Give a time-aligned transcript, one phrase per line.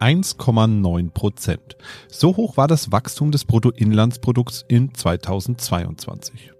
[0.00, 1.76] 1,9 Prozent.
[2.08, 6.52] So hoch war das Wachstum des Bruttoinlandsprodukts in 2022.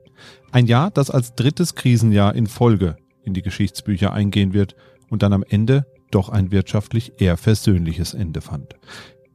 [0.53, 4.75] Ein Jahr, das als drittes Krisenjahr in Folge in die Geschichtsbücher eingehen wird
[5.10, 8.77] und dann am Ende doch ein wirtschaftlich eher versöhnliches Ende fand.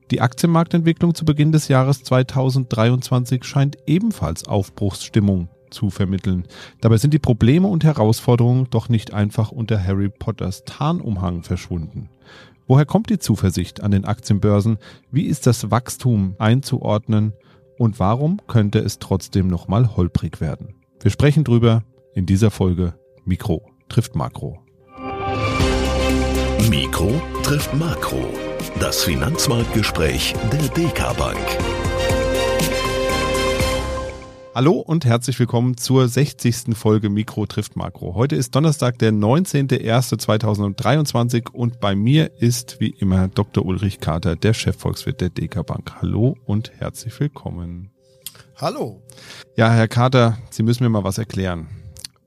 [0.09, 6.45] Die Aktienmarktentwicklung zu Beginn des Jahres 2023 scheint ebenfalls Aufbruchsstimmung zu vermitteln.
[6.81, 12.09] Dabei sind die Probleme und Herausforderungen doch nicht einfach unter Harry Potters Tarnumhang verschwunden.
[12.67, 14.77] Woher kommt die Zuversicht an den Aktienbörsen?
[15.11, 17.33] Wie ist das Wachstum einzuordnen?
[17.77, 20.75] Und warum könnte es trotzdem nochmal holprig werden?
[21.01, 22.93] Wir sprechen drüber in dieser Folge
[23.25, 24.59] Mikro trifft Makro.
[26.69, 28.23] Mikro trifft Makro.
[28.79, 31.37] Das Finanzmarktgespräch der DK Bank.
[34.53, 36.75] Hallo und herzlich willkommen zur 60.
[36.75, 38.15] Folge Mikro trifft Makro.
[38.15, 43.65] Heute ist Donnerstag, der 19.01.2023 und bei mir ist wie immer Dr.
[43.65, 45.93] Ulrich Kater, der Chefvolkswirt der DK Bank.
[46.01, 47.91] Hallo und herzlich willkommen.
[48.57, 49.01] Hallo.
[49.55, 51.69] Ja, Herr Kater, Sie müssen mir mal was erklären.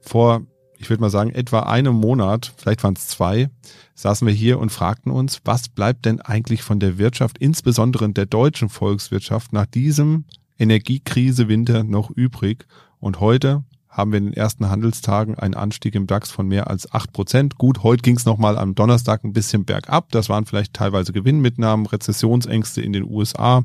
[0.00, 0.46] Vor,
[0.78, 3.50] ich würde mal sagen, etwa einem Monat, vielleicht waren es zwei,
[3.96, 8.24] saßen wir hier und fragten uns, was bleibt denn eigentlich von der Wirtschaft, insbesondere der
[8.24, 10.24] deutschen Volkswirtschaft, nach diesem
[10.58, 12.66] Energiekrise Winter noch übrig.
[13.00, 16.92] Und heute haben wir in den ersten Handelstagen einen Anstieg im DAX von mehr als
[16.92, 17.58] acht Prozent.
[17.58, 20.10] Gut, heute ging es nochmal am Donnerstag ein bisschen bergab.
[20.10, 23.62] Das waren vielleicht teilweise Gewinnmitnahmen, Rezessionsängste in den USA.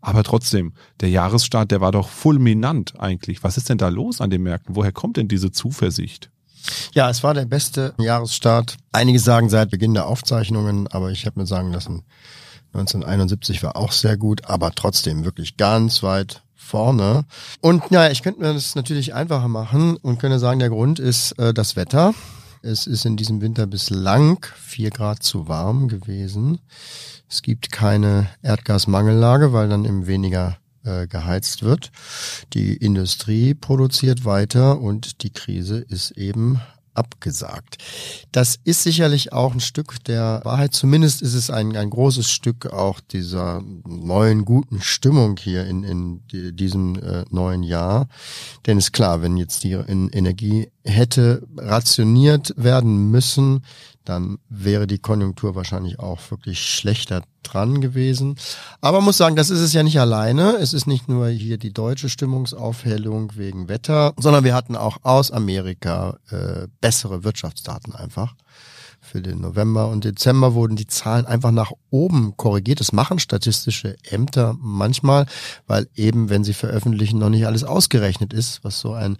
[0.00, 3.42] Aber trotzdem, der Jahresstart, der war doch fulminant eigentlich.
[3.42, 4.76] Was ist denn da los an den Märkten?
[4.76, 6.30] Woher kommt denn diese Zuversicht?
[6.92, 8.76] Ja, es war der beste Jahresstart.
[8.92, 12.04] Einige sagen seit Beginn der Aufzeichnungen, aber ich habe mir sagen lassen,
[12.74, 17.24] 1971 war auch sehr gut, aber trotzdem wirklich ganz weit vorne.
[17.60, 21.32] Und ja, ich könnte mir das natürlich einfacher machen und könnte sagen, der Grund ist
[21.32, 22.14] äh, das Wetter.
[22.62, 26.60] Es ist in diesem Winter bislang vier Grad zu warm gewesen.
[27.28, 31.90] Es gibt keine Erdgasmangellage, weil dann eben weniger äh, geheizt wird.
[32.52, 36.60] Die Industrie produziert weiter und die Krise ist eben
[36.94, 37.78] abgesagt.
[38.32, 40.74] Das ist sicherlich auch ein Stück der Wahrheit.
[40.74, 46.56] Zumindest ist es ein, ein großes Stück auch dieser neuen guten Stimmung hier in, in
[46.56, 48.08] diesem äh, neuen Jahr.
[48.66, 53.64] Denn ist klar, wenn jetzt die Energie hätte rationiert werden müssen,
[54.04, 58.36] dann wäre die Konjunktur wahrscheinlich auch wirklich schlechter dran gewesen.
[58.80, 60.56] Aber man muss sagen, das ist es ja nicht alleine.
[60.56, 65.30] Es ist nicht nur hier die deutsche Stimmungsaufhellung wegen Wetter, sondern wir hatten auch aus
[65.30, 68.34] Amerika äh, bessere Wirtschaftsdaten einfach
[69.12, 72.80] für den November und Dezember wurden die Zahlen einfach nach oben korrigiert.
[72.80, 75.26] Das machen statistische Ämter manchmal,
[75.66, 79.18] weil eben, wenn sie veröffentlichen, noch nicht alles ausgerechnet ist, was so ein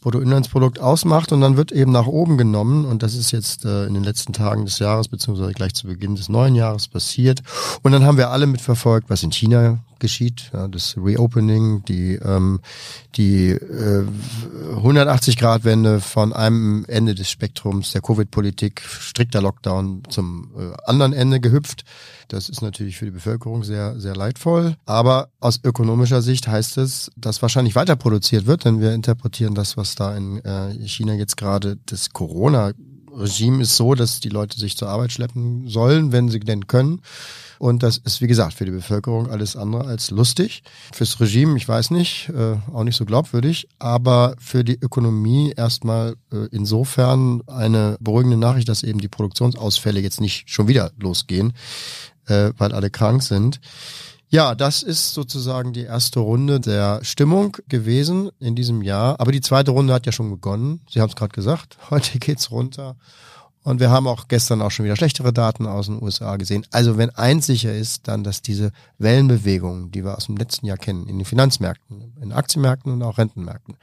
[0.00, 1.32] Bruttoinlandsprodukt ausmacht.
[1.32, 2.84] Und dann wird eben nach oben genommen.
[2.84, 6.14] Und das ist jetzt äh, in den letzten Tagen des Jahres, beziehungsweise gleich zu Beginn
[6.14, 7.42] des neuen Jahres passiert.
[7.82, 12.60] Und dann haben wir alle mitverfolgt, was in China geschieht, ja, das Reopening, die, ähm,
[13.16, 14.04] die äh,
[14.74, 21.84] 180-Grad-Wende von einem Ende des Spektrums der Covid-Politik, strikter Lockdown zum äh, anderen Ende gehüpft.
[22.28, 24.76] Das ist natürlich für die Bevölkerung sehr, sehr leidvoll.
[24.84, 29.76] Aber aus ökonomischer Sicht heißt es, dass wahrscheinlich weiter produziert wird, denn wir interpretieren das,
[29.76, 32.72] was da in äh, China jetzt gerade das Corona
[33.14, 37.02] Regime ist so, dass die Leute sich zur Arbeit schleppen sollen, wenn sie denn können.
[37.62, 40.64] Und das ist, wie gesagt, für die Bevölkerung alles andere als lustig.
[40.92, 46.16] Fürs Regime, ich weiß nicht, äh, auch nicht so glaubwürdig, aber für die Ökonomie erstmal
[46.32, 51.52] äh, insofern eine beruhigende Nachricht, dass eben die Produktionsausfälle jetzt nicht schon wieder losgehen,
[52.26, 53.60] äh, weil alle krank sind.
[54.28, 59.20] Ja, das ist sozusagen die erste Runde der Stimmung gewesen in diesem Jahr.
[59.20, 60.80] Aber die zweite Runde hat ja schon begonnen.
[60.90, 61.78] Sie haben es gerade gesagt.
[61.90, 62.96] Heute geht's runter.
[63.64, 66.66] Und wir haben auch gestern auch schon wieder schlechtere Daten aus den USA gesehen.
[66.72, 70.78] Also wenn eins sicher ist, dann, dass diese Wellenbewegungen, die wir aus dem letzten Jahr
[70.78, 73.76] kennen, in den Finanzmärkten, in Aktienmärkten und auch Rentenmärkten,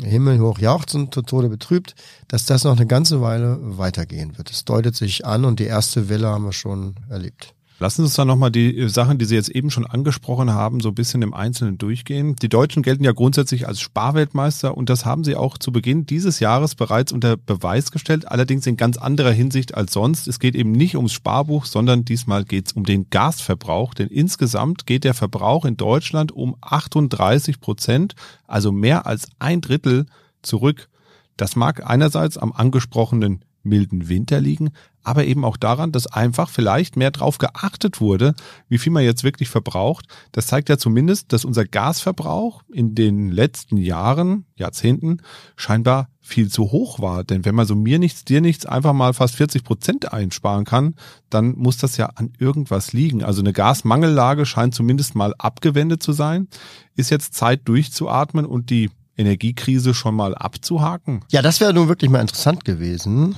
[0.00, 1.96] himmelhoch jauchzend, zu Tode betrübt,
[2.28, 4.50] dass das noch eine ganze Weile weitergehen wird.
[4.50, 7.52] Es deutet sich an und die erste Welle haben wir schon erlebt.
[7.78, 10.88] Lassen Sie uns dann nochmal die Sachen, die Sie jetzt eben schon angesprochen haben, so
[10.88, 12.34] ein bisschen im Einzelnen durchgehen.
[12.36, 16.40] Die Deutschen gelten ja grundsätzlich als Sparweltmeister und das haben sie auch zu Beginn dieses
[16.40, 20.26] Jahres bereits unter Beweis gestellt, allerdings in ganz anderer Hinsicht als sonst.
[20.26, 24.86] Es geht eben nicht ums Sparbuch, sondern diesmal geht es um den Gasverbrauch, denn insgesamt
[24.86, 28.14] geht der Verbrauch in Deutschland um 38 Prozent,
[28.46, 30.06] also mehr als ein Drittel
[30.40, 30.88] zurück.
[31.36, 34.70] Das mag einerseits am angesprochenen milden Winter liegen,
[35.06, 38.34] aber eben auch daran, dass einfach vielleicht mehr drauf geachtet wurde,
[38.68, 40.06] wie viel man jetzt wirklich verbraucht.
[40.32, 45.22] Das zeigt ja zumindest, dass unser Gasverbrauch in den letzten Jahren, Jahrzehnten
[45.54, 47.22] scheinbar viel zu hoch war.
[47.22, 50.96] Denn wenn man so mir nichts, dir nichts einfach mal fast 40 Prozent einsparen kann,
[51.30, 53.22] dann muss das ja an irgendwas liegen.
[53.22, 56.48] Also eine Gasmangellage scheint zumindest mal abgewendet zu sein.
[56.96, 61.24] Ist jetzt Zeit durchzuatmen und die Energiekrise schon mal abzuhaken?
[61.30, 63.36] Ja, das wäre nun wirklich mal interessant gewesen.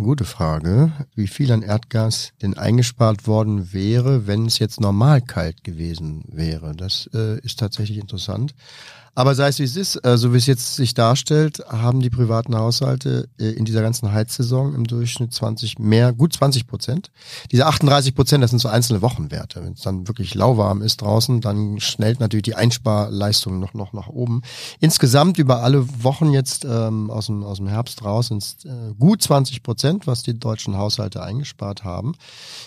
[0.00, 5.64] Gute Frage, wie viel an Erdgas denn eingespart worden wäre, wenn es jetzt normal kalt
[5.64, 6.76] gewesen wäre.
[6.76, 8.54] Das äh, ist tatsächlich interessant.
[9.18, 12.08] Aber sei es wie es ist, äh, so wie es jetzt sich darstellt, haben die
[12.08, 17.10] privaten Haushalte äh, in dieser ganzen Heizsaison im Durchschnitt 20 mehr, gut 20 Prozent.
[17.50, 19.64] Diese 38 Prozent, das sind so einzelne Wochenwerte.
[19.64, 24.06] Wenn es dann wirklich lauwarm ist draußen, dann schnellt natürlich die Einsparleistung noch, noch nach
[24.06, 24.42] oben.
[24.78, 28.94] Insgesamt über alle Wochen jetzt ähm, aus, dem, aus dem Herbst raus sind es äh,
[29.00, 32.14] gut 20 Prozent, was die deutschen Haushalte eingespart haben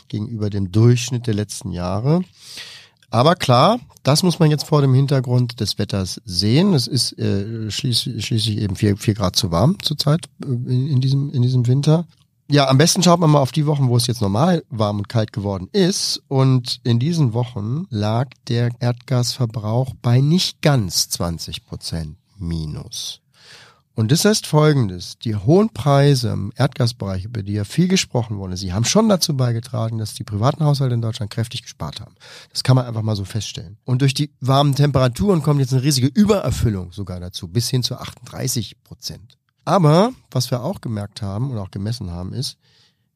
[0.10, 2.26] gegenüber dem Durchschnitt der letzten Jahre.
[3.12, 6.74] Aber klar, das muss man jetzt vor dem Hintergrund des Wetters sehen.
[6.74, 11.02] Es ist äh, schließlich, schließlich eben vier, vier Grad zu warm zurzeit äh, in, in,
[11.02, 12.08] diesem, in diesem Winter.
[12.50, 15.10] Ja, am besten schaut man mal auf die Wochen, wo es jetzt normal warm und
[15.10, 16.22] kalt geworden ist.
[16.28, 23.21] Und in diesen Wochen lag der Erdgasverbrauch bei nicht ganz 20 Prozent minus.
[23.94, 28.56] Und das heißt folgendes, die hohen Preise im Erdgasbereich, über die ja viel gesprochen wurde,
[28.56, 32.16] sie haben schon dazu beigetragen, dass die privaten Haushalte in Deutschland kräftig gespart haben.
[32.52, 33.78] Das kann man einfach mal so feststellen.
[33.84, 37.98] Und durch die warmen Temperaturen kommt jetzt eine riesige Übererfüllung sogar dazu, bis hin zu
[37.98, 39.38] 38 Prozent.
[39.66, 42.58] Aber was wir auch gemerkt haben und auch gemessen haben, ist,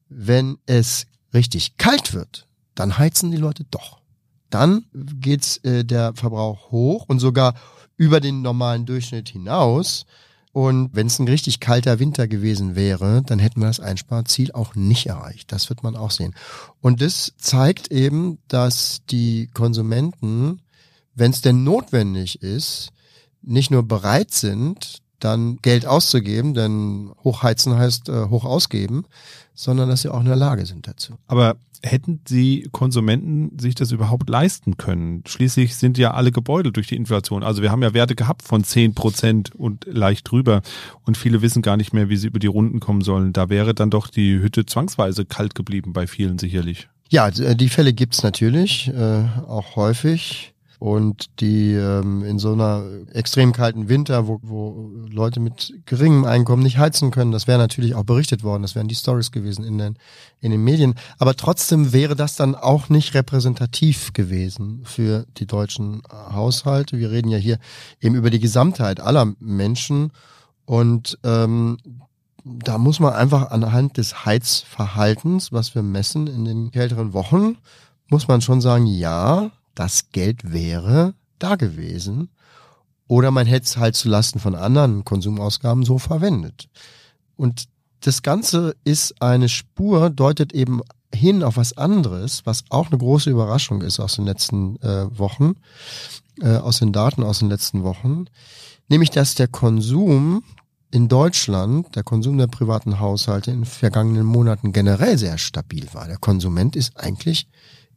[0.08, 4.00] wenn es richtig kalt wird, dann heizen die Leute doch.
[4.50, 7.54] Dann geht's äh, der Verbrauch hoch und sogar
[7.96, 10.06] über den normalen Durchschnitt hinaus.
[10.56, 14.74] Und wenn es ein richtig kalter Winter gewesen wäre, dann hätten wir das Einsparziel auch
[14.74, 15.52] nicht erreicht.
[15.52, 16.34] Das wird man auch sehen.
[16.80, 20.62] Und das zeigt eben, dass die Konsumenten,
[21.14, 22.88] wenn es denn notwendig ist,
[23.42, 29.04] nicht nur bereit sind, dann Geld auszugeben, denn hochheizen heißt äh, hoch ausgeben,
[29.54, 31.14] sondern dass sie auch in der Lage sind dazu.
[31.26, 35.22] Aber hätten die Konsumenten sich das überhaupt leisten können?
[35.26, 37.42] Schließlich sind ja alle gebeutelt durch die Inflation.
[37.42, 40.62] Also wir haben ja Werte gehabt von zehn Prozent und leicht drüber
[41.04, 43.32] und viele wissen gar nicht mehr, wie sie über die Runden kommen sollen.
[43.32, 46.88] Da wäre dann doch die Hütte zwangsweise kalt geblieben bei vielen sicherlich.
[47.08, 53.52] Ja, die Fälle gibt's natürlich, äh, auch häufig und die ähm, in so einer extrem
[53.52, 58.04] kalten Winter, wo, wo Leute mit geringem Einkommen nicht heizen können, das wäre natürlich auch
[58.04, 59.98] berichtet worden, das wären die Stories gewesen in den,
[60.40, 60.94] in den Medien.
[61.18, 66.98] Aber trotzdem wäre das dann auch nicht repräsentativ gewesen für die deutschen Haushalte.
[66.98, 67.58] Wir reden ja hier
[68.00, 70.12] eben über die Gesamtheit aller Menschen
[70.66, 71.78] und ähm,
[72.44, 77.56] da muss man einfach anhand des Heizverhaltens, was wir messen in den kälteren Wochen,
[78.08, 82.30] muss man schon sagen, ja, das Geld wäre da gewesen.
[83.06, 86.68] Oder man hätte es halt zu Lasten von anderen Konsumausgaben so verwendet.
[87.36, 87.68] Und
[88.00, 90.80] das Ganze ist eine Spur, deutet eben
[91.14, 95.54] hin auf was anderes, was auch eine große Überraschung ist aus den letzten äh, Wochen,
[96.40, 98.26] äh, aus den Daten aus den letzten Wochen,
[98.88, 100.42] nämlich dass der Konsum
[100.90, 106.06] in Deutschland, der Konsum der privaten Haushalte in den vergangenen Monaten generell sehr stabil war.
[106.06, 107.48] Der Konsument ist eigentlich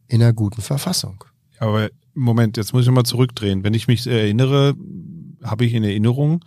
[0.06, 1.24] in einer guten Verfassung.
[1.60, 3.62] Aber Moment, jetzt muss ich mal zurückdrehen.
[3.62, 4.74] Wenn ich mich erinnere,
[5.44, 6.44] habe ich in Erinnerung,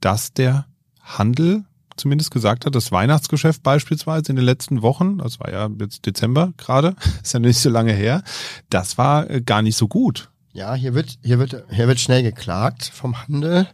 [0.00, 0.66] dass der
[1.00, 1.64] Handel
[1.96, 6.52] zumindest gesagt hat, das Weihnachtsgeschäft beispielsweise in den letzten Wochen, das war ja jetzt Dezember
[6.58, 8.22] gerade, ist ja nicht so lange her,
[8.68, 10.30] das war äh, gar nicht so gut.
[10.56, 13.66] Ja, hier wird, hier wird, hier wird schnell geklagt vom Handel.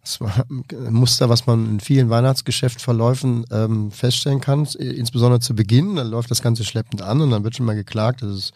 [0.00, 5.96] Das war ein Muster, was man in vielen Weihnachtsgeschäftverläufen ähm, feststellen kann, insbesondere zu Beginn.
[5.96, 8.52] Dann läuft das Ganze schleppend an und dann wird schon mal geklagt, dass es,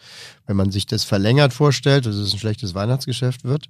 [0.47, 3.65] wenn man sich das verlängert vorstellt, dass es ein schlechtes Weihnachtsgeschäft wird.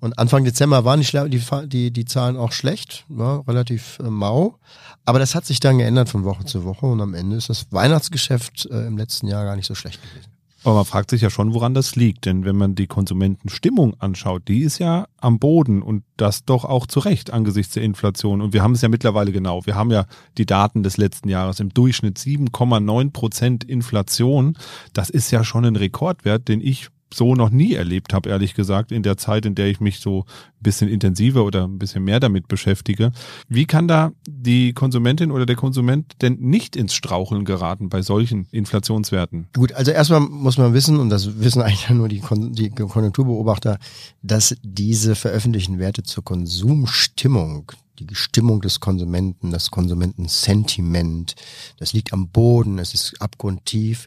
[0.00, 4.56] Und Anfang Dezember waren die, die, die, die Zahlen auch schlecht, ja, relativ äh, mau.
[5.04, 7.66] Aber das hat sich dann geändert von Woche zu Woche und am Ende ist das
[7.70, 10.31] Weihnachtsgeschäft äh, im letzten Jahr gar nicht so schlecht gewesen.
[10.64, 12.24] Aber man fragt sich ja schon, woran das liegt.
[12.24, 16.86] Denn wenn man die Konsumentenstimmung anschaut, die ist ja am Boden und das doch auch
[16.86, 18.40] zu Recht angesichts der Inflation.
[18.40, 19.66] Und wir haben es ja mittlerweile genau.
[19.66, 20.06] Wir haben ja
[20.38, 24.56] die Daten des letzten Jahres im Durchschnitt 7,9 Prozent Inflation.
[24.92, 28.92] Das ist ja schon ein Rekordwert, den ich so noch nie erlebt habe, ehrlich gesagt,
[28.92, 32.20] in der Zeit, in der ich mich so ein bisschen intensiver oder ein bisschen mehr
[32.20, 33.12] damit beschäftige.
[33.48, 38.46] Wie kann da die Konsumentin oder der Konsument denn nicht ins Straucheln geraten bei solchen
[38.50, 39.48] Inflationswerten?
[39.54, 43.78] Gut, also erstmal muss man wissen, und das wissen eigentlich nur die, Kon die Konjunkturbeobachter,
[44.22, 51.34] dass diese veröffentlichten Werte zur Konsumstimmung die Stimmung des Konsumenten, das Konsumentensentiment,
[51.78, 54.06] das liegt am Boden, es ist abgrundtief,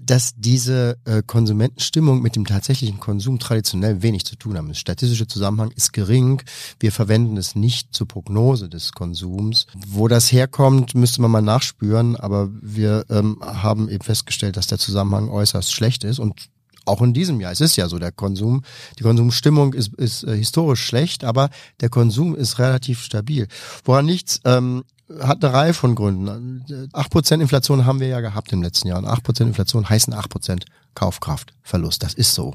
[0.00, 4.68] dass diese äh, Konsumentenstimmung mit dem tatsächlichen Konsum traditionell wenig zu tun haben.
[4.68, 6.42] Der statistische Zusammenhang ist gering.
[6.78, 9.66] Wir verwenden es nicht zur Prognose des Konsums.
[9.86, 14.78] Wo das herkommt, müsste man mal nachspüren, aber wir ähm, haben eben festgestellt, dass der
[14.78, 16.48] Zusammenhang äußerst schlecht ist und
[16.86, 17.52] auch in diesem Jahr.
[17.52, 18.62] Es ist ja so, der Konsum,
[18.98, 23.48] die Konsumstimmung ist, ist äh, historisch schlecht, aber der Konsum ist relativ stabil.
[23.84, 24.84] Woran nichts ähm,
[25.18, 26.64] hat eine Reihe von Gründen.
[26.92, 28.98] 8% Inflation haben wir ja gehabt im letzten Jahr.
[28.98, 30.62] Und 8% Inflation heißen 8%
[30.94, 32.02] Kaufkraftverlust.
[32.02, 32.54] Das ist so.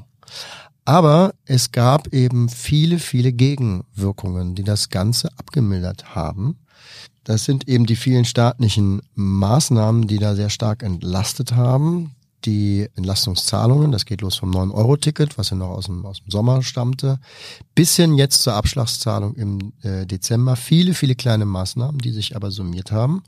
[0.84, 6.58] Aber es gab eben viele, viele Gegenwirkungen, die das Ganze abgemildert haben.
[7.24, 13.92] Das sind eben die vielen staatlichen Maßnahmen, die da sehr stark entlastet haben die Entlastungszahlungen,
[13.92, 17.18] das geht los vom 9-Euro-Ticket, was ja noch aus dem, aus dem Sommer stammte,
[17.74, 20.56] bis hin jetzt zur Abschlagszahlung im äh, Dezember.
[20.56, 23.22] Viele, viele kleine Maßnahmen, die sich aber summiert haben.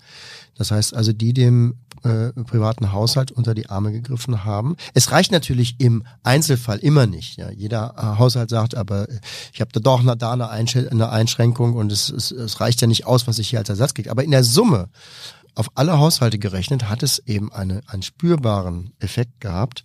[0.56, 4.76] Das heißt also, die dem äh, privaten Haushalt unter die Arme gegriffen haben.
[4.94, 7.38] Es reicht natürlich im Einzelfall immer nicht.
[7.38, 7.50] Ja.
[7.50, 9.20] Jeder äh, Haushalt sagt, aber äh,
[9.52, 13.06] ich habe da doch eine, da eine, Einschränkung und es, es, es reicht ja nicht
[13.06, 14.10] aus, was ich hier als Ersatz kriege.
[14.10, 14.88] Aber in der Summe
[15.58, 19.82] auf alle Haushalte gerechnet hat es eben eine, einen spürbaren Effekt gehabt.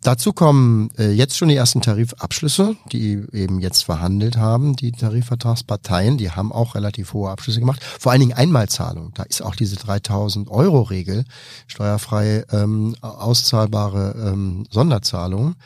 [0.00, 6.18] Dazu kommen äh, jetzt schon die ersten Tarifabschlüsse, die eben jetzt verhandelt haben, die Tarifvertragsparteien,
[6.18, 7.82] die haben auch relativ hohe Abschlüsse gemacht.
[7.82, 9.12] Vor allen Dingen Einmalzahlung.
[9.14, 11.24] Da ist auch diese 3000 Euro Regel,
[11.66, 15.56] steuerfreie ähm, auszahlbare ähm, Sonderzahlung,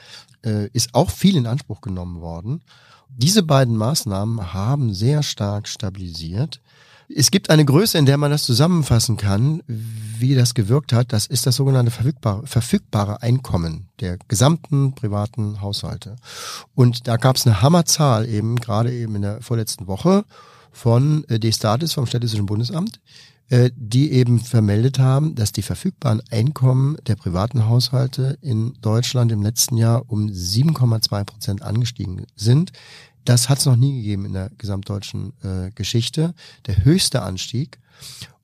[0.46, 2.62] äh, ist auch viel in Anspruch genommen worden.
[3.10, 6.62] Diese beiden Maßnahmen haben sehr stark stabilisiert.
[7.14, 11.12] Es gibt eine Größe, in der man das zusammenfassen kann, wie das gewirkt hat.
[11.12, 16.16] Das ist das sogenannte verfügbare, verfügbare Einkommen der gesamten privaten Haushalte.
[16.74, 20.24] Und da gab es eine Hammerzahl eben, gerade eben in der vorletzten Woche
[20.70, 23.00] von äh, Destatis vom Statistischen Bundesamt,
[23.48, 29.42] äh, die eben vermeldet haben, dass die verfügbaren Einkommen der privaten Haushalte in Deutschland im
[29.42, 32.72] letzten Jahr um 7,2 Prozent angestiegen sind.
[33.24, 36.34] Das hat es noch nie gegeben in der gesamtdeutschen äh, Geschichte.
[36.66, 37.78] Der höchste Anstieg.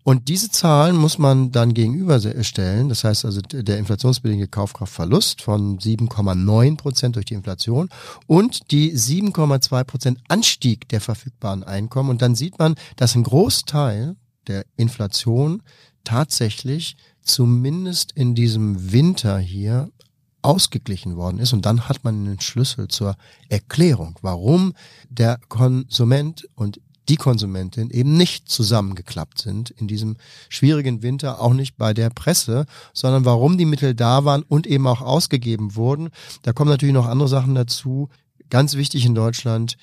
[0.08, 2.88] Und diese Zahlen muss man dann gegenüberstellen.
[2.88, 7.90] Das heißt also der inflationsbedingte Kaufkraftverlust von 7,9 Prozent durch die Inflation
[8.26, 12.08] und die 7,2 Prozent Anstieg der verfügbaren Einkommen.
[12.08, 14.16] Und dann sieht man, dass ein Großteil
[14.46, 15.62] der Inflation
[16.04, 19.90] tatsächlich zumindest in diesem Winter hier
[20.42, 21.52] ausgeglichen worden ist.
[21.52, 23.16] Und dann hat man einen Schlüssel zur
[23.48, 24.74] Erklärung, warum
[25.08, 30.16] der Konsument und die Konsumentin eben nicht zusammengeklappt sind in diesem
[30.48, 34.86] schwierigen Winter, auch nicht bei der Presse, sondern warum die Mittel da waren und eben
[34.86, 36.10] auch ausgegeben wurden.
[36.42, 38.08] Da kommen natürlich noch andere Sachen dazu.
[38.50, 39.76] Ganz wichtig in Deutschland,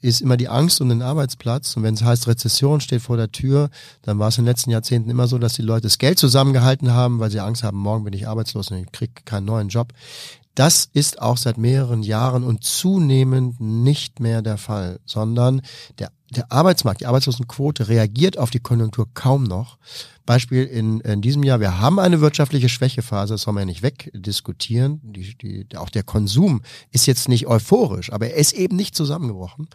[0.00, 1.76] ist immer die Angst um den Arbeitsplatz.
[1.76, 3.70] Und wenn es heißt, Rezession steht vor der Tür,
[4.02, 6.92] dann war es in den letzten Jahrzehnten immer so, dass die Leute das Geld zusammengehalten
[6.92, 9.92] haben, weil sie Angst haben, morgen bin ich arbeitslos und ich kriege keinen neuen Job.
[10.60, 15.62] Das ist auch seit mehreren Jahren und zunehmend nicht mehr der Fall, sondern
[15.98, 19.78] der, der Arbeitsmarkt, die Arbeitslosenquote reagiert auf die Konjunktur kaum noch.
[20.26, 23.82] Beispiel in, in diesem Jahr, wir haben eine wirtschaftliche Schwächephase, das soll man ja nicht
[23.82, 25.00] wegdiskutieren.
[25.02, 29.66] Die, die, auch der Konsum ist jetzt nicht euphorisch, aber er ist eben nicht zusammengebrochen.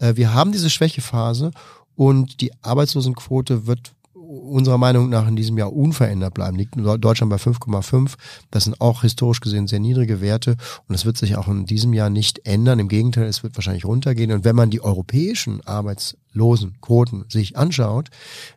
[0.00, 1.50] Äh, wir haben diese Schwächephase
[1.94, 3.94] und die Arbeitslosenquote wird
[4.36, 6.56] unserer Meinung nach in diesem Jahr unverändert bleiben.
[6.56, 8.14] Liegt Deutschland bei 5,5.
[8.50, 10.52] Das sind auch historisch gesehen sehr niedrige Werte
[10.86, 12.78] und das wird sich auch in diesem Jahr nicht ändern.
[12.78, 14.32] Im Gegenteil, es wird wahrscheinlich runtergehen.
[14.32, 18.10] Und wenn man die europäischen Arbeitslosenquoten sich anschaut,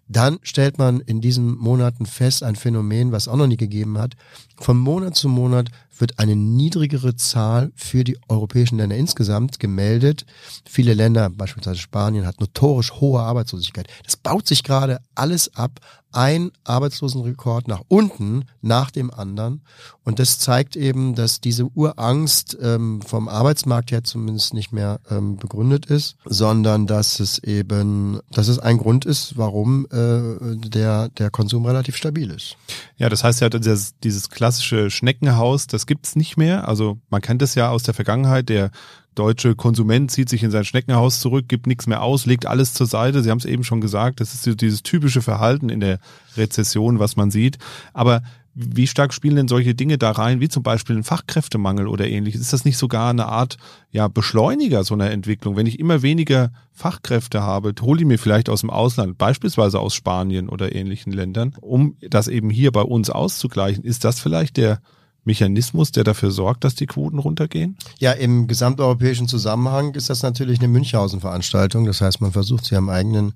[0.07, 4.15] dann stellt man in diesen Monaten fest ein Phänomen, was auch noch nie gegeben hat.
[4.57, 10.25] Von Monat zu Monat wird eine niedrigere Zahl für die europäischen Länder insgesamt gemeldet.
[10.65, 13.87] Viele Länder, beispielsweise Spanien, hat notorisch hohe Arbeitslosigkeit.
[14.03, 15.79] Das baut sich gerade alles ab
[16.11, 19.61] ein Arbeitslosenrekord nach unten nach dem anderen.
[20.03, 25.37] Und das zeigt eben, dass diese Urangst ähm, vom Arbeitsmarkt her zumindest nicht mehr ähm,
[25.37, 31.29] begründet ist, sondern dass es eben, dass es ein Grund ist, warum äh, der, der
[31.29, 32.57] Konsum relativ stabil ist.
[32.97, 36.67] Ja, das heißt ja, dieses, dieses klassische Schneckenhaus, das gibt's nicht mehr.
[36.67, 38.71] Also man kennt es ja aus der Vergangenheit, der
[39.19, 42.87] deutsche Konsument zieht sich in sein Schneckenhaus zurück, gibt nichts mehr aus, legt alles zur
[42.87, 43.21] Seite.
[43.21, 45.99] Sie haben es eben schon gesagt, das ist dieses typische Verhalten in der
[46.37, 47.57] Rezession, was man sieht.
[47.93, 48.21] Aber
[48.61, 52.41] Wie stark spielen denn solche Dinge da rein, wie zum Beispiel ein Fachkräftemangel oder ähnliches?
[52.41, 53.57] Ist das nicht sogar eine Art
[53.91, 55.55] ja, Beschleuniger so einer Entwicklung?
[55.55, 59.95] Wenn ich immer weniger Fachkräfte habe, hole ich mir vielleicht aus dem Ausland, beispielsweise aus
[59.95, 63.85] Spanien oder ähnlichen Ländern, um das eben hier bei uns auszugleichen.
[63.85, 64.81] Ist das vielleicht der
[65.23, 67.77] Mechanismus, der dafür sorgt, dass die Quoten runtergehen?
[67.99, 71.85] Ja, im gesamteuropäischen Zusammenhang ist das natürlich eine Münchhausen-Veranstaltung.
[71.85, 73.33] Das heißt, man versucht sie am eigenen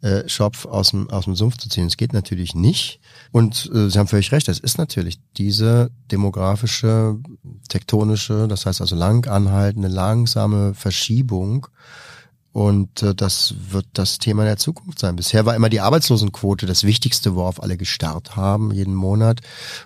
[0.00, 1.86] äh, Schopf aus dem, aus dem Sumpf zu ziehen.
[1.86, 3.00] Es geht natürlich nicht.
[3.32, 7.18] Und äh, Sie haben völlig recht, es ist natürlich diese demografische,
[7.68, 11.66] tektonische, das heißt also lang anhaltende, langsame Verschiebung.
[12.58, 15.14] Und äh, das wird das Thema der Zukunft sein.
[15.14, 19.42] Bisher war immer die Arbeitslosenquote das Wichtigste, worauf alle gestarrt haben, jeden Monat.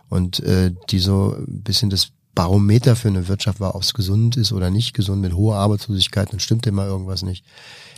[0.08, 4.38] Und äh, die so ein bisschen das Barometer für eine Wirtschaft war, ob es gesund
[4.38, 7.44] ist oder nicht gesund, mit hoher Arbeitslosigkeit, dann stimmt immer irgendwas nicht.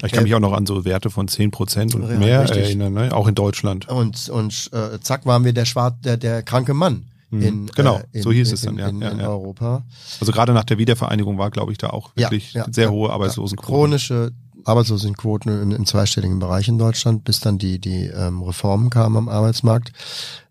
[0.05, 2.65] Ich kann mich auch noch an so Werte von zehn Prozent und ja, mehr richtig.
[2.65, 3.15] erinnern, ne?
[3.15, 3.89] auch in Deutschland.
[3.89, 7.05] Und, und äh, zack waren wir der, Schwar der, der kranke Mann.
[7.31, 7.43] Mhm.
[7.43, 8.89] In, genau, äh, in, so hieß in, es dann, ja.
[8.89, 9.29] In, ja, ja.
[9.29, 9.85] Europa.
[10.19, 13.69] Also gerade nach der Wiedervereinigung war, glaube ich, da auch wirklich sehr hohe Arbeitslosenquote.
[13.69, 14.33] Chronische
[14.65, 19.29] Arbeitslosenquoten im, im zweistelligen Bereich in Deutschland, bis dann die, die ähm, Reformen kamen am
[19.29, 19.93] Arbeitsmarkt.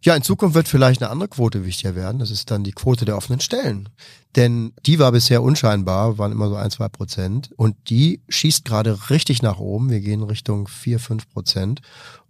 [0.01, 2.19] Ja, in Zukunft wird vielleicht eine andere Quote wichtiger werden.
[2.19, 3.89] Das ist dann die Quote der offenen Stellen.
[4.35, 7.51] Denn die war bisher unscheinbar, waren immer so ein, zwei Prozent.
[7.55, 9.89] Und die schießt gerade richtig nach oben.
[9.89, 11.81] Wir gehen Richtung vier, fünf Prozent.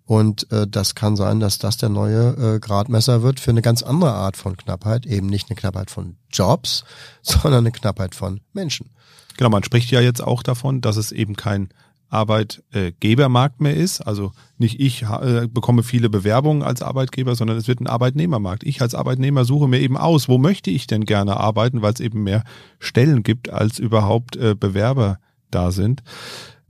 [0.06, 3.84] Und äh, das kann sein, dass das der neue äh, Gradmesser wird für eine ganz
[3.84, 5.06] andere Art von Knappheit.
[5.06, 6.84] Eben nicht eine Knappheit von Jobs,
[7.22, 8.90] sondern eine Knappheit von Menschen.
[9.38, 11.70] Genau, man spricht ja jetzt auch davon, dass es eben kein
[12.14, 14.02] Arbeitgebermarkt mehr ist.
[14.02, 18.64] Also nicht ich äh, bekomme viele Bewerbungen als Arbeitgeber, sondern es wird ein Arbeitnehmermarkt.
[18.64, 22.00] Ich als Arbeitnehmer suche mir eben aus, wo möchte ich denn gerne arbeiten, weil es
[22.00, 22.44] eben mehr
[22.80, 25.18] Stellen gibt, als überhaupt äh, Bewerber
[25.50, 26.04] da sind.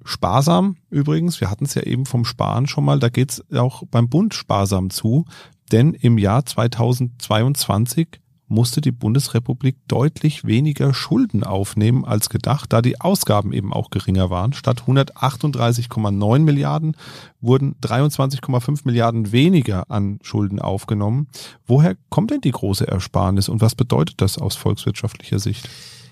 [0.05, 3.83] Sparsam übrigens, wir hatten es ja eben vom Sparen schon mal, da geht es auch
[3.89, 5.25] beim Bund sparsam zu,
[5.71, 8.19] denn im Jahr 2022
[8.53, 14.29] musste die Bundesrepublik deutlich weniger Schulden aufnehmen als gedacht, da die Ausgaben eben auch geringer
[14.29, 14.53] waren.
[14.53, 16.95] Statt 138,9 Milliarden
[17.41, 21.27] wurden 23,5 Milliarden weniger an Schulden aufgenommen.
[21.65, 25.67] Woher kommt denn die große Ersparnis und was bedeutet das aus volkswirtschaftlicher Sicht?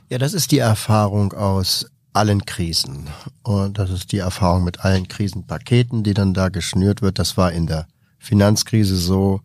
[0.10, 3.08] Ja, das ist die Erfahrung aus allen Krisen.
[3.44, 7.20] Und das ist die Erfahrung mit allen Krisenpaketen, die dann da geschnürt wird.
[7.20, 7.88] Das war in der
[8.20, 9.42] Finanzkrise so,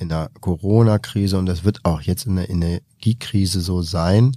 [0.00, 4.36] in der Corona-Krise und das wird auch jetzt in der Energiekrise so sein.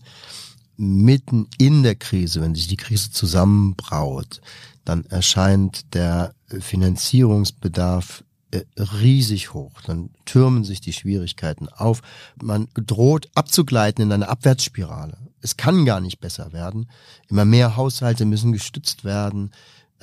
[0.75, 4.41] Mitten in der Krise, wenn sich die Krise zusammenbraut,
[4.85, 9.81] dann erscheint der Finanzierungsbedarf äh, riesig hoch.
[9.85, 12.01] Dann türmen sich die Schwierigkeiten auf.
[12.41, 15.17] Man droht abzugleiten in eine Abwärtsspirale.
[15.41, 16.89] Es kann gar nicht besser werden.
[17.29, 19.51] Immer mehr Haushalte müssen gestützt werden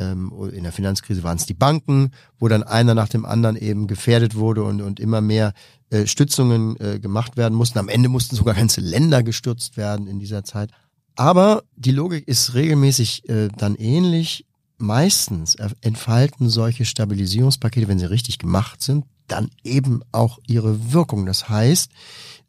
[0.01, 3.87] ähm, in der Finanzkrise waren es die Banken, wo dann einer nach dem anderen eben
[3.87, 5.53] gefährdet wurde und, und immer mehr
[5.91, 7.79] äh, Stützungen äh, gemacht werden mussten.
[7.79, 10.71] Am Ende mussten sogar ganze Länder gestürzt werden in dieser Zeit.
[11.17, 14.47] Aber die Logik ist regelmäßig äh, dann ähnlich.
[14.79, 21.27] Meistens entfalten solche Stabilisierungspakete, wenn sie richtig gemacht sind, dann eben auch ihre Wirkung.
[21.27, 21.91] Das heißt,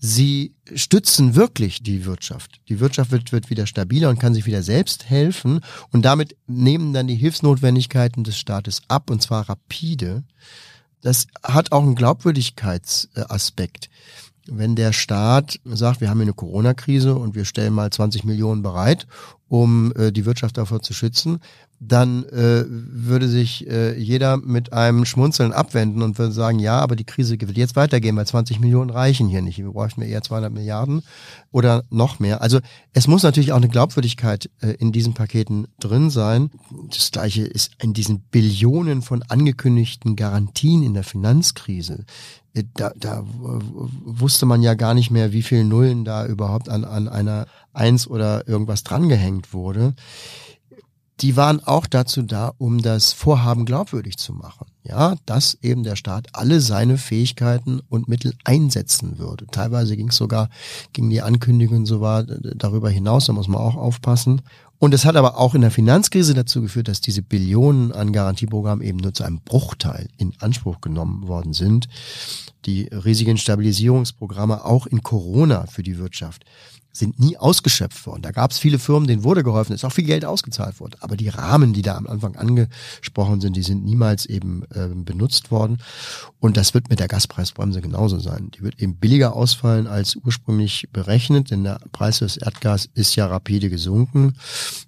[0.01, 2.59] sie stützen wirklich die Wirtschaft.
[2.67, 5.61] Die Wirtschaft wird, wird wieder stabiler und kann sich wieder selbst helfen
[5.91, 10.23] und damit nehmen dann die Hilfsnotwendigkeiten des Staates ab und zwar rapide.
[11.01, 13.89] Das hat auch einen Glaubwürdigkeitsaspekt.
[14.47, 18.63] Wenn der Staat sagt, wir haben hier eine Corona-Krise und wir stellen mal 20 Millionen
[18.63, 19.05] bereit,
[19.47, 21.39] um äh, die Wirtschaft davor zu schützen,
[21.83, 26.95] dann äh, würde sich äh, jeder mit einem Schmunzeln abwenden und würde sagen, ja, aber
[26.95, 29.57] die Krise wird jetzt weitergehen, weil 20 Millionen reichen hier nicht.
[29.57, 31.01] Wir bräuchten eher 200 Milliarden
[31.49, 32.43] oder noch mehr.
[32.43, 32.59] Also
[32.93, 36.51] es muss natürlich auch eine Glaubwürdigkeit äh, in diesen Paketen drin sein.
[36.93, 42.05] Das gleiche ist in diesen Billionen von angekündigten Garantien in der Finanzkrise.
[42.53, 46.85] Äh, da, da wusste man ja gar nicht mehr, wie viele Nullen da überhaupt an,
[46.85, 49.95] an einer Eins oder irgendwas drangehängt wurde
[51.19, 54.67] die waren auch dazu da, um das Vorhaben glaubwürdig zu machen.
[54.83, 59.45] Ja, dass eben der Staat alle seine Fähigkeiten und Mittel einsetzen würde.
[59.51, 60.49] Teilweise ging es sogar,
[60.93, 64.41] ging die Ankündigung so war darüber hinaus, da muss man auch aufpassen.
[64.79, 68.83] Und es hat aber auch in der Finanzkrise dazu geführt, dass diese Billionen an Garantieprogrammen
[68.83, 71.87] eben nur zu einem Bruchteil in Anspruch genommen worden sind.
[72.65, 76.45] Die riesigen Stabilisierungsprogramme auch in Corona für die Wirtschaft
[76.93, 78.21] sind nie ausgeschöpft worden.
[78.21, 80.95] Da gab es viele Firmen, denen wurde geholfen, ist auch viel Geld ausgezahlt worden.
[80.99, 85.51] Aber die Rahmen, die da am Anfang angesprochen sind, die sind niemals eben äh, benutzt
[85.51, 85.77] worden.
[86.39, 88.51] Und das wird mit der Gaspreisbremse genauso sein.
[88.51, 93.25] Die wird eben billiger ausfallen als ursprünglich berechnet, denn der Preis des Erdgas ist ja
[93.27, 94.33] rapide gesunken.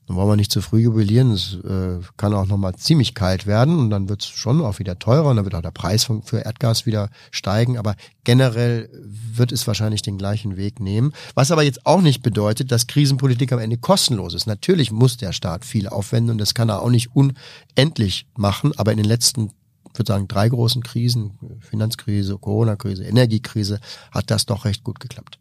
[0.07, 1.31] Dann wollen wir nicht zu früh jubilieren.
[1.31, 4.99] Es äh, kann auch nochmal ziemlich kalt werden und dann wird es schon auch wieder
[4.99, 8.89] teurer und dann wird auch der Preis für Erdgas wieder steigen steigen, aber generell
[9.35, 11.13] wird es wahrscheinlich den gleichen Weg nehmen.
[11.33, 14.47] Was aber jetzt auch nicht bedeutet, dass Krisenpolitik am Ende kostenlos ist.
[14.47, 18.91] Natürlich muss der Staat viel aufwenden und das kann er auch nicht unendlich machen, aber
[18.91, 19.51] in den letzten
[19.91, 23.79] ich würde sagen, drei großen Krisen, Finanzkrise, Corona-Krise, Energiekrise,
[24.11, 25.37] hat das doch recht gut geklappt.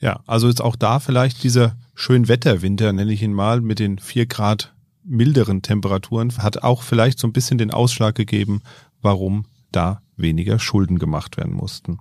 [0.00, 4.24] Ja, also jetzt auch da vielleicht dieser Schönwetterwinter, nenne ich ihn mal, mit den vier
[4.24, 4.72] Grad
[5.04, 8.62] milderen Temperaturen, hat auch vielleicht so ein bisschen den Ausschlag gegeben,
[9.02, 11.98] warum da weniger Schulden gemacht werden mussten.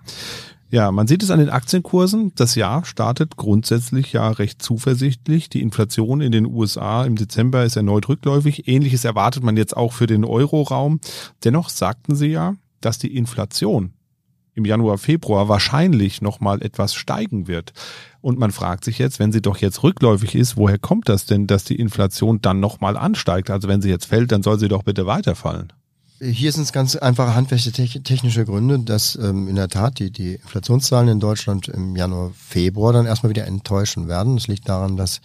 [0.70, 2.32] Ja, man sieht es an den Aktienkursen.
[2.36, 5.50] Das Jahr startet grundsätzlich ja recht zuversichtlich.
[5.50, 8.70] Die Inflation in den USA im Dezember ist erneut rückläufig.
[8.70, 11.02] Ähnliches erwartet man jetzt auch für den Euroraum.
[11.44, 13.94] Dennoch sagten sie ja, dass die Inflation
[14.54, 17.74] im Januar, Februar wahrscheinlich nochmal etwas steigen wird.
[18.22, 21.48] Und man fragt sich jetzt, wenn sie doch jetzt rückläufig ist, woher kommt das denn,
[21.48, 23.50] dass die Inflation dann nochmal ansteigt?
[23.50, 25.74] Also wenn sie jetzt fällt, dann soll sie doch bitte weiterfallen.
[26.24, 31.10] Hier sind es ganz einfache handwerkliche Gründe, dass ähm, in der Tat die, die Inflationszahlen
[31.10, 34.36] in Deutschland im Januar, Februar dann erstmal wieder enttäuschen werden.
[34.36, 35.22] Das liegt daran, dass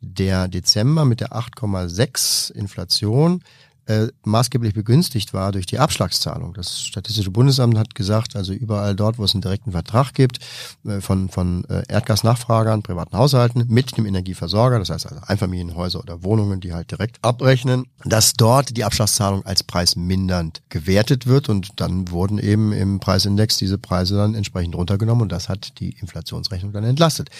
[0.00, 3.42] der Dezember mit der 8,6 Inflation
[3.86, 6.54] äh, maßgeblich begünstigt war durch die Abschlagszahlung.
[6.54, 10.40] Das Statistische Bundesamt hat gesagt, also überall dort, wo es einen direkten Vertrag gibt
[10.84, 16.22] äh, von, von äh, Erdgasnachfragern, privaten Haushalten mit dem Energieversorger, das heißt also Einfamilienhäuser oder
[16.22, 21.48] Wohnungen, die halt direkt abrechnen, dass dort die Abschlagszahlung als preismindernd gewertet wird.
[21.48, 25.22] Und dann wurden eben im Preisindex diese Preise dann entsprechend runtergenommen.
[25.22, 27.30] Und das hat die Inflationsrechnung dann entlastet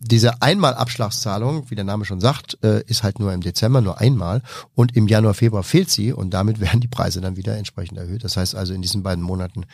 [0.00, 4.42] diese Einmalabschlagszahlung, wie der Name schon sagt, äh, ist halt nur im Dezember nur einmal
[4.74, 8.24] und im Januar, Februar fehlt sie und damit werden die Preise dann wieder entsprechend erhöht.
[8.24, 9.66] Das heißt also in diesen beiden Monaten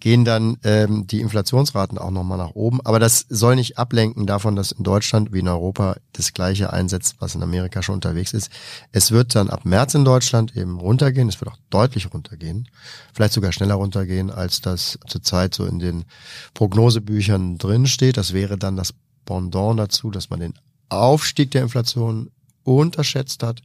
[0.00, 2.80] gehen dann ähm, die Inflationsraten auch nochmal nach oben.
[2.84, 7.16] Aber das soll nicht ablenken davon, dass in Deutschland wie in Europa das gleiche einsetzt,
[7.20, 8.50] was in Amerika schon unterwegs ist.
[8.92, 11.28] Es wird dann ab März in Deutschland eben runtergehen.
[11.28, 12.68] Es wird auch deutlich runtergehen.
[13.12, 16.04] Vielleicht sogar schneller runtergehen, als das zurzeit so in den
[16.54, 18.16] Prognosebüchern drin steht.
[18.16, 18.94] Das wäre dann das
[19.30, 20.54] Pendant dazu, dass man den
[20.88, 22.32] Aufstieg der Inflation
[22.64, 23.62] unterschätzt hat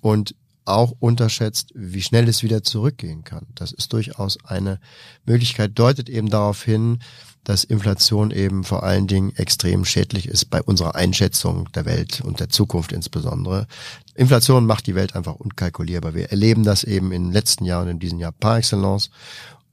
[0.00, 3.46] und auch unterschätzt, wie schnell es wieder zurückgehen kann.
[3.56, 4.78] Das ist durchaus eine
[5.26, 7.00] Möglichkeit, deutet eben darauf hin,
[7.42, 12.38] dass Inflation eben vor allen Dingen extrem schädlich ist bei unserer Einschätzung der Welt und
[12.38, 13.66] der Zukunft insbesondere.
[14.14, 16.14] Inflation macht die Welt einfach unkalkulierbar.
[16.14, 19.10] Wir erleben das eben in den letzten Jahren, in diesem Jahr par excellence.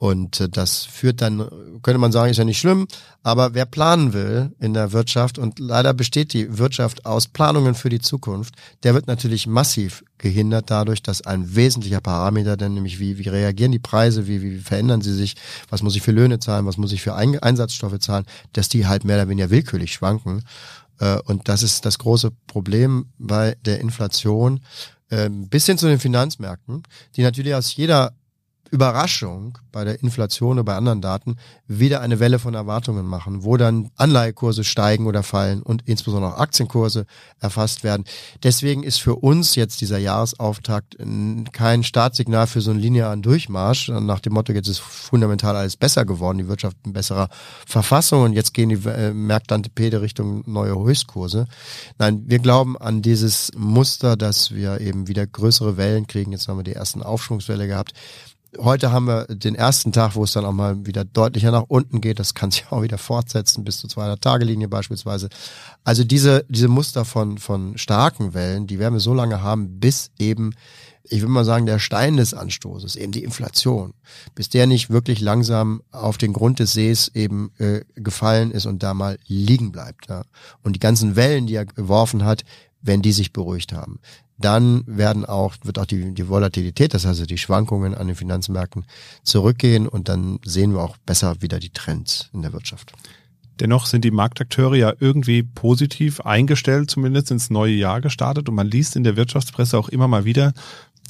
[0.01, 1.47] Und äh, das führt dann,
[1.83, 2.87] könnte man sagen, ist ja nicht schlimm,
[3.21, 7.89] aber wer planen will in der Wirtschaft und leider besteht die Wirtschaft aus Planungen für
[7.89, 13.19] die Zukunft, der wird natürlich massiv gehindert dadurch, dass ein wesentlicher Parameter, denn nämlich wie,
[13.19, 15.35] wie reagieren die Preise, wie, wie verändern sie sich,
[15.69, 19.05] was muss ich für Löhne zahlen, was muss ich für Einsatzstoffe zahlen, dass die halt
[19.05, 20.43] mehr oder weniger willkürlich schwanken.
[20.97, 24.61] Äh, und das ist das große Problem bei der Inflation,
[25.11, 26.81] ähm, bis hin zu den Finanzmärkten,
[27.15, 28.13] die natürlich aus jeder
[28.71, 31.35] Überraschung bei der Inflation oder bei anderen Daten
[31.67, 36.39] wieder eine Welle von Erwartungen machen, wo dann Anleihekurse steigen oder fallen und insbesondere auch
[36.39, 37.05] Aktienkurse
[37.39, 38.05] erfasst werden.
[38.43, 40.97] Deswegen ist für uns jetzt dieser Jahresauftakt
[41.51, 46.05] kein Startsignal für so einen linearen Durchmarsch nach dem Motto, jetzt ist fundamental alles besser
[46.05, 47.29] geworden, die Wirtschaft in besserer
[47.65, 51.45] Verfassung und jetzt gehen die äh, Märkte Antipede Richtung neue Höchstkurse.
[51.97, 56.31] Nein, wir glauben an dieses Muster, dass wir eben wieder größere Wellen kriegen.
[56.31, 57.93] Jetzt haben wir die ersten Aufschwungswelle gehabt
[58.57, 62.01] Heute haben wir den ersten Tag, wo es dann auch mal wieder deutlicher nach unten
[62.01, 62.19] geht.
[62.19, 65.29] Das kann sich auch wieder fortsetzen bis zur 200-Tage-Linie beispielsweise.
[65.83, 70.11] Also diese, diese Muster von, von starken Wellen, die werden wir so lange haben, bis
[70.19, 70.53] eben,
[71.03, 73.93] ich würde mal sagen, der Stein des Anstoßes, eben die Inflation,
[74.35, 78.83] bis der nicht wirklich langsam auf den Grund des Sees eben äh, gefallen ist und
[78.83, 80.09] da mal liegen bleibt.
[80.09, 80.23] Ja.
[80.61, 82.43] Und die ganzen Wellen, die er geworfen hat,
[82.81, 83.99] wenn die sich beruhigt haben
[84.41, 88.85] dann werden auch, wird auch die, die Volatilität, das heißt die Schwankungen an den Finanzmärkten
[89.23, 92.93] zurückgehen und dann sehen wir auch besser wieder die Trends in der Wirtschaft.
[93.59, 98.49] Dennoch sind die Marktakteure ja irgendwie positiv eingestellt, zumindest ins neue Jahr gestartet.
[98.49, 100.53] Und man liest in der Wirtschaftspresse auch immer mal wieder,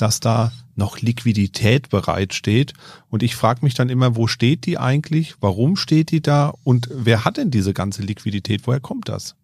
[0.01, 2.73] dass da noch Liquidität bereitsteht.
[3.09, 5.35] Und ich frage mich dann immer, wo steht die eigentlich?
[5.39, 6.53] Warum steht die da?
[6.63, 8.65] Und wer hat denn diese ganze Liquidität?
[8.65, 9.35] Woher kommt das?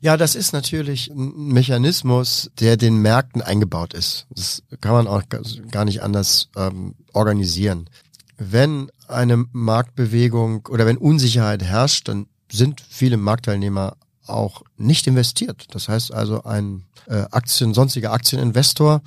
[0.00, 4.26] Ja, das ist natürlich ein Mechanismus, der den Märkten eingebaut ist.
[4.30, 5.22] Das kann man auch
[5.70, 7.88] gar nicht anders ähm, organisieren.
[8.36, 13.96] Wenn eine Marktbewegung oder wenn Unsicherheit herrscht, dann sind viele Marktteilnehmer
[14.26, 15.66] auch nicht investiert.
[15.70, 19.02] Das heißt also, ein äh, Aktien, sonstiger Aktieninvestor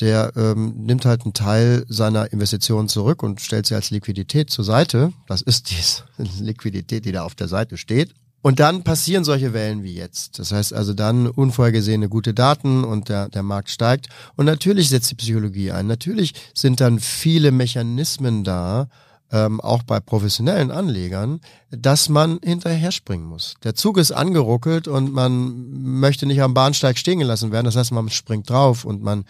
[0.00, 4.64] der ähm, nimmt halt einen Teil seiner Investitionen zurück und stellt sie als Liquidität zur
[4.64, 5.12] Seite.
[5.26, 8.14] Das ist die Liquidität, die da auf der Seite steht.
[8.42, 10.38] Und dann passieren solche Wellen wie jetzt.
[10.38, 14.08] Das heißt also dann unvorhergesehene gute Daten und der, der Markt steigt.
[14.36, 15.88] Und natürlich setzt die Psychologie ein.
[15.88, 18.88] Natürlich sind dann viele Mechanismen da,
[19.32, 23.54] ähm, auch bei professionellen Anlegern, dass man hinterher springen muss.
[23.64, 27.64] Der Zug ist angeruckelt und man möchte nicht am Bahnsteig stehen gelassen werden.
[27.64, 29.24] Das heißt, man springt drauf und man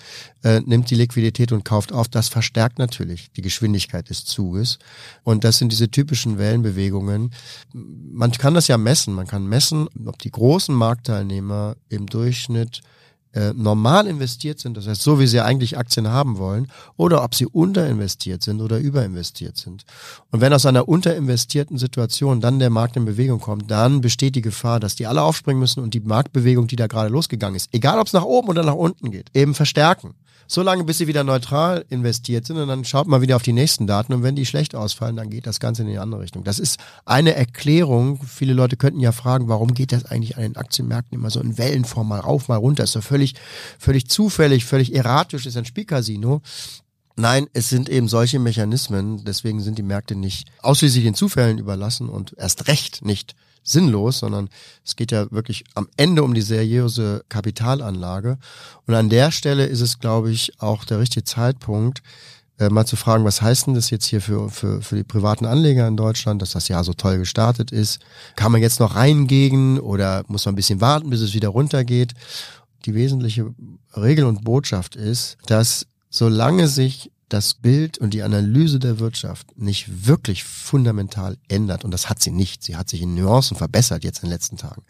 [0.44, 2.08] äh, nimmt die Liquidität und kauft auf.
[2.08, 4.78] Das verstärkt natürlich die Geschwindigkeit des Zuges.
[5.22, 7.32] Und das sind diese typischen Wellenbewegungen.
[7.72, 9.14] Man kann das ja messen.
[9.14, 12.82] Man kann messen, ob die großen Marktteilnehmer im Durchschnitt
[13.36, 17.34] äh, normal investiert sind, das heißt so, wie sie eigentlich Aktien haben wollen, oder ob
[17.34, 19.84] sie unterinvestiert sind oder überinvestiert sind.
[20.30, 24.42] Und wenn aus einer unterinvestierten Situation dann der Markt in Bewegung kommt, dann besteht die
[24.42, 27.98] Gefahr, dass die alle aufspringen müssen und die Marktbewegung, die da gerade losgegangen ist, egal
[27.98, 30.14] ob es nach oben oder nach unten geht, eben verstärken
[30.46, 33.52] so lange, bis sie wieder neutral investiert sind und dann schaut man wieder auf die
[33.52, 36.44] nächsten Daten und wenn die schlecht ausfallen, dann geht das Ganze in die andere Richtung.
[36.44, 38.20] Das ist eine Erklärung.
[38.26, 41.58] Viele Leute könnten ja fragen, warum geht das eigentlich an den Aktienmärkten immer so in
[41.58, 42.84] Wellenform mal rauf, mal runter?
[42.84, 43.34] ist doch völlig,
[43.78, 46.40] völlig zufällig, völlig erratisch, ist ein Spielcasino.
[47.16, 52.08] Nein, es sind eben solche Mechanismen, deswegen sind die Märkte nicht ausschließlich den Zufällen überlassen
[52.10, 53.34] und erst recht nicht
[53.66, 54.48] sinnlos, sondern
[54.84, 58.38] es geht ja wirklich am Ende um die seriöse Kapitalanlage.
[58.86, 62.02] Und an der Stelle ist es, glaube ich, auch der richtige Zeitpunkt,
[62.58, 65.44] äh, mal zu fragen, was heißt denn das jetzt hier für, für, für die privaten
[65.44, 68.00] Anleger in Deutschland, dass das Jahr so toll gestartet ist?
[68.34, 72.14] Kann man jetzt noch reingehen oder muss man ein bisschen warten, bis es wieder runtergeht?
[72.86, 73.52] Die wesentliche
[73.94, 80.06] Regel und Botschaft ist, dass solange sich das Bild und die Analyse der Wirtschaft nicht
[80.06, 84.18] wirklich fundamental ändert, und das hat sie nicht, sie hat sich in Nuancen verbessert jetzt
[84.18, 84.82] in den letzten Tagen,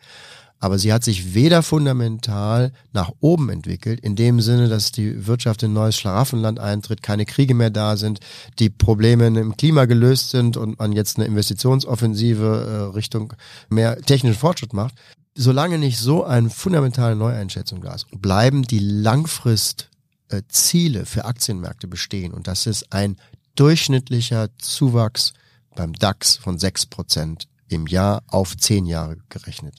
[0.59, 5.63] aber sie hat sich weder fundamental nach oben entwickelt, in dem Sinne, dass die Wirtschaft
[5.63, 8.21] in neues Schlaraffenland eintritt, keine Kriege mehr da sind,
[8.59, 13.35] die Probleme im Klima gelöst sind und man jetzt eine Investitionsoffensive äh, Richtung
[13.69, 14.95] mehr technischen Fortschritt macht.
[15.35, 19.91] Solange nicht so eine fundamentale Neueinschätzung da ist, bleiben die Langfrist
[20.29, 22.33] äh, Ziele für Aktienmärkte bestehen.
[22.33, 23.17] Und das ist ein
[23.55, 25.33] durchschnittlicher Zuwachs
[25.75, 29.75] beim DAX von sechs Prozent im Jahr auf zehn Jahre gerechnet.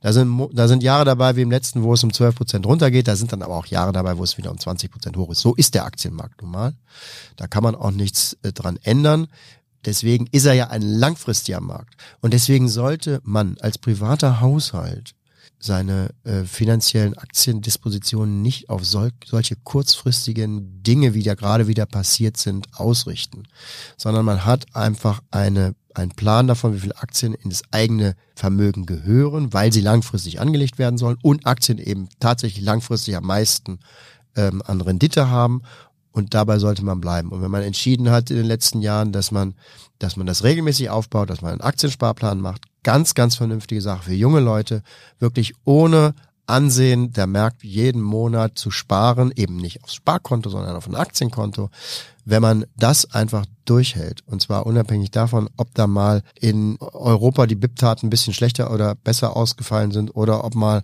[0.00, 3.08] Da sind, da sind Jahre dabei wie im letzten, wo es um zwölf Prozent runtergeht.
[3.08, 5.40] Da sind dann aber auch Jahre dabei, wo es wieder um 20 Prozent hoch ist.
[5.40, 6.74] So ist der Aktienmarkt nun mal.
[7.36, 9.26] Da kann man auch nichts äh, dran ändern.
[9.84, 11.94] Deswegen ist er ja ein langfristiger Markt.
[12.20, 15.14] Und deswegen sollte man als privater Haushalt
[15.64, 22.36] seine äh, finanziellen Aktiendispositionen nicht auf sol solche kurzfristigen Dinge, wie da gerade wieder passiert
[22.36, 23.44] sind, ausrichten,
[23.96, 28.84] sondern man hat einfach eine einen Plan davon, wie viele Aktien in das eigene Vermögen
[28.84, 33.78] gehören, weil sie langfristig angelegt werden sollen und Aktien eben tatsächlich langfristig am meisten
[34.34, 35.62] ähm, an Rendite haben
[36.10, 37.30] und dabei sollte man bleiben.
[37.30, 39.54] Und wenn man entschieden hat in den letzten Jahren, dass man,
[39.98, 44.14] dass man das regelmäßig aufbaut, dass man einen Aktiensparplan macht, ganz, ganz vernünftige Sache für
[44.14, 44.82] junge Leute,
[45.18, 46.14] wirklich ohne
[46.46, 51.70] Ansehen der Märkte jeden Monat zu sparen, eben nicht aufs Sparkonto, sondern auf ein Aktienkonto.
[52.26, 57.54] Wenn man das einfach durchhält, und zwar unabhängig davon, ob da mal in Europa die
[57.54, 60.82] BIP-Taten ein bisschen schlechter oder besser ausgefallen sind oder ob mal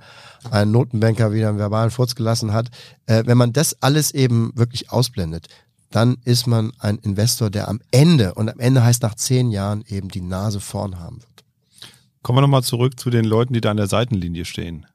[0.50, 2.70] ein Notenbanker wieder einen verbalen Furz gelassen hat,
[3.06, 5.48] äh, wenn man das alles eben wirklich ausblendet,
[5.90, 9.84] dann ist man ein Investor, der am Ende, und am Ende heißt nach zehn Jahren
[9.88, 11.29] eben die Nase vorn haben wird.
[12.22, 14.86] Kommen wir nochmal zurück zu den Leuten, die da an der Seitenlinie stehen.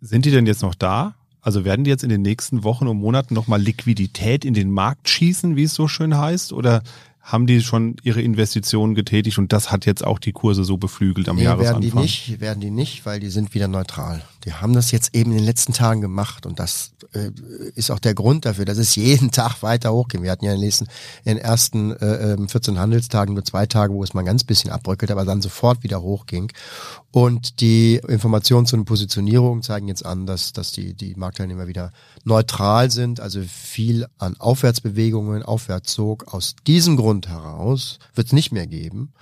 [0.00, 1.14] Sind die denn jetzt noch da?
[1.40, 5.08] Also werden die jetzt in den nächsten Wochen und Monaten nochmal Liquidität in den Markt
[5.08, 6.52] schießen, wie es so schön heißt?
[6.52, 6.82] Oder
[7.22, 11.28] haben die schon ihre Investitionen getätigt und das hat jetzt auch die Kurse so beflügelt
[11.28, 11.82] am nee, Jahresanfang?
[11.82, 14.22] werden die nicht, werden die nicht, weil die sind wieder neutral.
[14.44, 17.30] Die haben das jetzt eben in den letzten Tagen gemacht und das äh,
[17.76, 20.22] ist auch der Grund dafür, dass es jeden Tag weiter hochgeht.
[20.22, 20.86] Wir hatten ja in den, nächsten,
[21.24, 24.42] in den ersten äh, 14 ähm, Handelstagen nur zwei Tage, wo es mal ein ganz
[24.42, 26.52] bisschen abbröckelt, aber dann sofort wieder hochging.
[27.12, 31.92] Und die Informationen zu den Positionierungen zeigen jetzt an, dass, dass die, die Marktteilnehmer wieder
[32.24, 36.32] neutral sind, also viel an Aufwärtsbewegungen, Aufwärtszug.
[36.32, 39.12] Aus diesem Grund heraus wird es nicht mehr geben.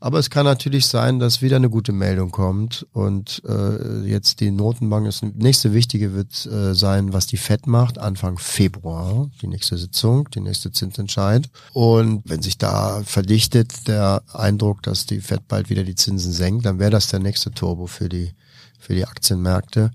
[0.00, 4.50] Aber es kann natürlich sein, dass wieder eine gute Meldung kommt und äh, jetzt die
[4.50, 9.78] Notenbank, das nächste Wichtige wird äh, sein, was die FED macht, Anfang Februar, die nächste
[9.78, 11.48] Sitzung, die nächste Zinsentscheid.
[11.72, 16.66] Und wenn sich da verdichtet der Eindruck, dass die FED bald wieder die Zinsen senkt,
[16.66, 18.32] dann wäre das der nächste Turbo für die,
[18.78, 19.90] für die Aktienmärkte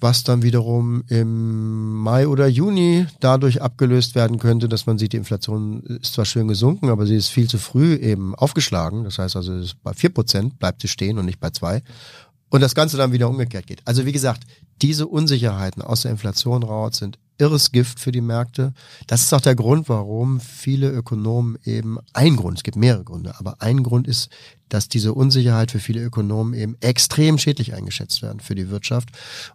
[0.00, 5.18] was dann wiederum im Mai oder Juni dadurch abgelöst werden könnte, dass man sieht, die
[5.18, 9.04] Inflation ist zwar schön gesunken, aber sie ist viel zu früh eben aufgeschlagen.
[9.04, 11.82] Das heißt also, bei vier Prozent bleibt sie stehen und nicht bei zwei.
[12.48, 13.82] Und das Ganze dann wieder umgekehrt geht.
[13.84, 14.44] Also wie gesagt,
[14.82, 18.72] diese Unsicherheiten aus der Inflation raus sind irres Gift für die Märkte.
[19.06, 23.34] Das ist auch der Grund, warum viele Ökonomen eben, ein Grund, es gibt mehrere Gründe,
[23.38, 24.30] aber ein Grund ist,
[24.68, 29.08] dass diese Unsicherheit für viele Ökonomen eben extrem schädlich eingeschätzt werden für die Wirtschaft.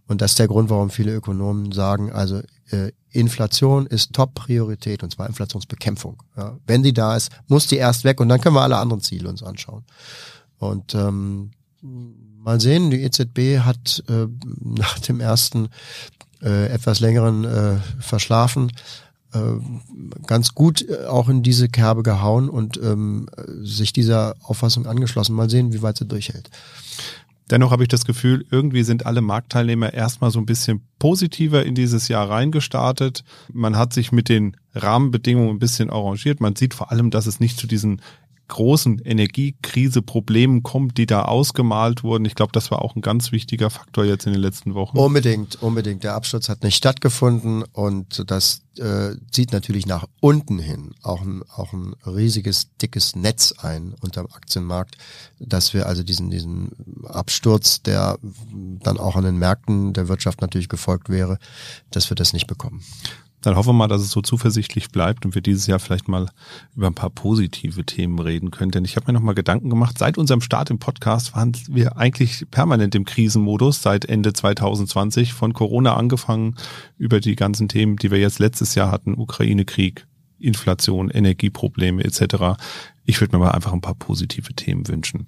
[0.08, 5.12] Und das ist der Grund, warum viele Ökonomen sagen, also äh, Inflation ist Top-Priorität und
[5.12, 6.22] zwar Inflationsbekämpfung.
[6.36, 6.58] Ja.
[6.68, 9.30] Wenn die da ist, muss die erst weg und dann können wir alle anderen Ziele
[9.30, 9.86] uns anschauen.
[10.58, 14.28] Und ähm, mal sehen, die EZB hat äh,
[14.62, 15.70] nach dem ersten
[16.46, 18.72] äh, etwas längeren äh, Verschlafen
[19.34, 19.40] äh,
[20.28, 23.28] ganz gut äh, auch in diese Kerbe gehauen und ähm,
[23.62, 25.36] sich dieser Auffassung angeschlossen.
[25.36, 26.50] Mal sehen, wie weit sie durchhält.
[27.52, 31.76] Dennoch habe ich das Gefühl, irgendwie sind alle Marktteilnehmer erstmal so ein bisschen positiver in
[31.76, 33.24] dieses Jahr reingestartet.
[33.54, 36.42] Man hat sich mit den Rahmenbedingungen ein bisschen arrangiert.
[36.42, 38.02] Man sieht vor allem, dass es nicht zu diesen
[38.48, 42.26] großen Energiekrise-Problemen kommt, die da ausgemalt wurden.
[42.26, 44.98] Ich glaube, das war auch ein ganz wichtiger Faktor jetzt in den letzten Wochen.
[44.98, 46.04] Unbedingt, unbedingt.
[46.04, 51.44] Der Absturz hat nicht stattgefunden und das äh, zieht natürlich nach unten hin auch ein,
[51.56, 54.98] auch ein riesiges, dickes Netz ein unterm Aktienmarkt,
[55.40, 56.72] dass wir also diesen, diesen
[57.06, 58.20] Absturz, der
[58.54, 61.40] dann auch an den Märkten der Wirtschaft natürlich gefolgt wäre,
[61.92, 62.84] dass wir das nicht bekommen.
[63.46, 66.30] Dann hoffen wir mal, dass es so zuversichtlich bleibt und wir dieses Jahr vielleicht mal
[66.76, 68.72] über ein paar positive Themen reden können.
[68.72, 71.98] Denn ich habe mir noch mal Gedanken gemacht, seit unserem Start im Podcast waren wir
[71.98, 76.56] eigentlich permanent im Krisenmodus seit Ende 2020, von Corona angefangen
[76.98, 80.08] über die ganzen Themen, die wir jetzt letztes Jahr hatten, Ukraine-Krieg,
[80.40, 82.58] Inflation, Energieprobleme etc.
[83.06, 85.28] Ich würde mir mal einfach ein paar positive Themen wünschen.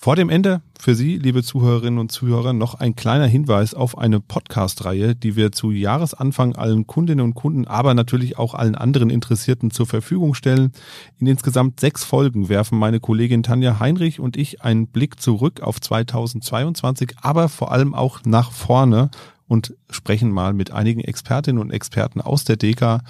[0.00, 4.20] Vor dem Ende für Sie, liebe Zuhörerinnen und Zuhörer, noch ein kleiner Hinweis auf eine
[4.20, 9.72] Podcast-Reihe, die wir zu Jahresanfang allen Kundinnen und Kunden, aber natürlich auch allen anderen Interessierten
[9.72, 10.70] zur Verfügung stellen.
[11.18, 15.80] In insgesamt sechs Folgen werfen meine Kollegin Tanja Heinrich und ich einen Blick zurück auf
[15.80, 19.10] 2022, aber vor allem auch nach vorne
[19.48, 23.02] und sprechen mal mit einigen Expertinnen und Experten aus der DEKA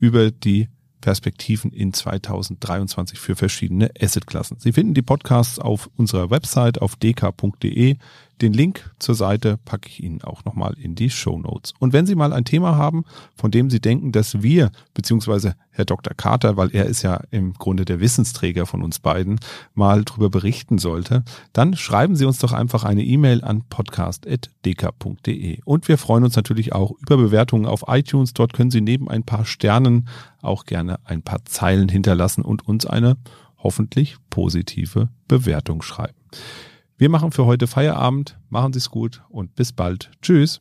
[0.00, 0.66] über die
[1.02, 4.56] Perspektiven in 2023 für verschiedene Assetklassen.
[4.58, 7.96] Sie finden die Podcasts auf unserer Website auf dk.de.
[8.42, 11.74] Den Link zur Seite packe ich Ihnen auch nochmal in die Show Notes.
[11.78, 13.04] Und wenn Sie mal ein Thema haben,
[13.36, 16.12] von dem Sie denken, dass wir, beziehungsweise Herr Dr.
[16.14, 19.38] Carter, weil er ist ja im Grunde der Wissensträger von uns beiden,
[19.74, 25.60] mal drüber berichten sollte, dann schreiben Sie uns doch einfach eine E-Mail an podcast.dk.de.
[25.64, 28.34] Und wir freuen uns natürlich auch über Bewertungen auf iTunes.
[28.34, 30.08] Dort können Sie neben ein paar Sternen
[30.40, 33.16] auch gerne ein paar Zeilen hinterlassen und uns eine
[33.56, 36.18] hoffentlich positive Bewertung schreiben.
[37.02, 38.38] Wir machen für heute Feierabend.
[38.48, 40.12] Machen Sie es gut und bis bald.
[40.22, 40.60] Tschüss.